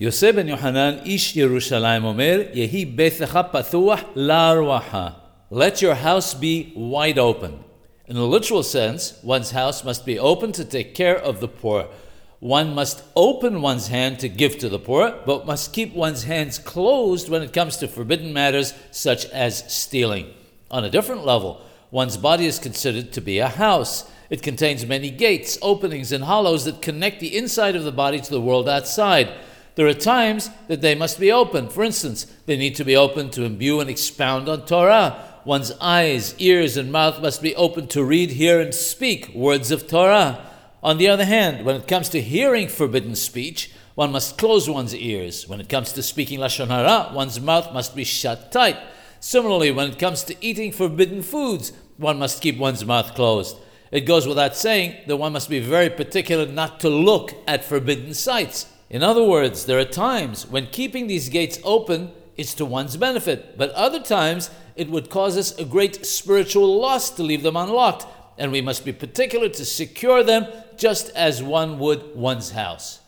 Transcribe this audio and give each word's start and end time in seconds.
יוסף 0.00 0.34
בן 0.34 0.48
יוחנן, 0.48 0.96
איש 1.04 1.36
ירושלים, 1.36 2.04
אומר, 2.04 2.40
יהי 2.52 2.84
ביתך 2.84 3.38
פתוח 3.52 4.00
לרווחה. 4.14 5.08
Let 5.52 5.82
your 5.82 5.94
house 5.94 6.34
be 6.34 6.72
wide 6.74 7.18
open. 7.18 7.52
In 8.08 8.16
a 8.16 8.24
literal 8.24 8.64
sense, 8.64 9.20
one's 9.22 9.52
house 9.52 9.84
must 9.84 10.04
be 10.04 10.18
open 10.18 10.50
to 10.52 10.64
take 10.64 10.96
care 10.96 11.16
of 11.16 11.38
the 11.38 11.46
poor. 11.46 11.86
One 12.40 12.74
must 12.74 13.04
open 13.14 13.62
one's 13.62 13.86
hand 13.86 14.18
to 14.18 14.28
give 14.28 14.58
to 14.58 14.68
the 14.68 14.80
poor, 14.80 15.14
but 15.24 15.46
must 15.46 15.72
keep 15.72 15.94
one's 15.94 16.24
hands 16.24 16.58
closed 16.58 17.28
when 17.28 17.42
it 17.42 17.52
comes 17.52 17.76
to 17.76 17.86
forbidden 17.86 18.32
matters 18.32 18.74
such 18.90 19.26
as 19.26 19.62
stealing. 19.72 20.26
On 20.72 20.84
a 20.84 20.90
different 20.90 21.24
level, 21.24 21.60
one's 21.92 22.16
body 22.16 22.46
is 22.46 22.58
considered 22.58 23.12
to 23.12 23.20
be 23.20 23.38
a 23.38 23.48
house. 23.48 24.10
It 24.28 24.42
contains 24.42 24.84
many 24.84 25.10
gates, 25.10 25.56
openings, 25.62 26.10
and 26.10 26.24
hollows 26.24 26.64
that 26.64 26.82
connect 26.82 27.20
the 27.20 27.36
inside 27.36 27.76
of 27.76 27.84
the 27.84 27.92
body 27.92 28.20
to 28.20 28.30
the 28.30 28.40
world 28.40 28.68
outside. 28.68 29.28
There 29.76 29.86
are 29.86 29.94
times 29.94 30.50
that 30.68 30.82
they 30.82 30.94
must 30.94 31.18
be 31.18 31.32
open. 31.32 31.68
For 31.68 31.82
instance, 31.82 32.26
they 32.46 32.56
need 32.56 32.76
to 32.76 32.84
be 32.84 32.96
open 32.96 33.30
to 33.30 33.44
imbue 33.44 33.80
and 33.80 33.90
expound 33.90 34.48
on 34.48 34.66
Torah. 34.66 35.40
One's 35.44 35.72
eyes, 35.80 36.34
ears, 36.38 36.76
and 36.76 36.92
mouth 36.92 37.20
must 37.20 37.42
be 37.42 37.56
open 37.56 37.88
to 37.88 38.04
read, 38.04 38.30
hear, 38.30 38.60
and 38.60 38.72
speak 38.72 39.34
words 39.34 39.70
of 39.70 39.88
Torah. 39.88 40.46
On 40.82 40.98
the 40.98 41.08
other 41.08 41.24
hand, 41.24 41.64
when 41.64 41.76
it 41.76 41.88
comes 41.88 42.08
to 42.10 42.20
hearing 42.20 42.68
forbidden 42.68 43.16
speech, 43.16 43.72
one 43.94 44.12
must 44.12 44.38
close 44.38 44.68
one's 44.68 44.94
ears. 44.94 45.48
When 45.48 45.60
it 45.60 45.68
comes 45.68 45.92
to 45.92 46.02
speaking 46.02 46.40
Lashon 46.40 46.68
Hara, 46.68 47.12
one's 47.12 47.40
mouth 47.40 47.72
must 47.72 47.96
be 47.96 48.04
shut 48.04 48.52
tight. 48.52 48.76
Similarly, 49.20 49.70
when 49.70 49.90
it 49.90 49.98
comes 49.98 50.22
to 50.24 50.36
eating 50.44 50.72
forbidden 50.72 51.22
foods, 51.22 51.72
one 51.96 52.18
must 52.18 52.42
keep 52.42 52.58
one's 52.58 52.84
mouth 52.84 53.14
closed. 53.14 53.56
It 53.90 54.02
goes 54.02 54.26
without 54.26 54.56
saying 54.56 54.96
that 55.06 55.16
one 55.16 55.32
must 55.32 55.48
be 55.48 55.60
very 55.60 55.90
particular 55.90 56.46
not 56.46 56.80
to 56.80 56.88
look 56.88 57.32
at 57.46 57.64
forbidden 57.64 58.12
sights. 58.14 58.66
In 58.90 59.02
other 59.02 59.24
words, 59.24 59.66
there 59.66 59.78
are 59.78 59.84
times 59.84 60.46
when 60.46 60.66
keeping 60.66 61.06
these 61.06 61.28
gates 61.28 61.58
open 61.64 62.12
is 62.36 62.54
to 62.54 62.64
one's 62.64 62.96
benefit, 62.96 63.56
but 63.56 63.70
other 63.70 64.00
times 64.00 64.50
it 64.76 64.90
would 64.90 65.10
cause 65.10 65.36
us 65.36 65.56
a 65.58 65.64
great 65.64 66.04
spiritual 66.04 66.80
loss 66.80 67.10
to 67.10 67.22
leave 67.22 67.42
them 67.42 67.56
unlocked, 67.56 68.06
and 68.38 68.52
we 68.52 68.60
must 68.60 68.84
be 68.84 68.92
particular 68.92 69.48
to 69.48 69.64
secure 69.64 70.22
them 70.22 70.46
just 70.76 71.10
as 71.10 71.42
one 71.42 71.78
would 71.78 72.14
one's 72.14 72.50
house. 72.50 73.00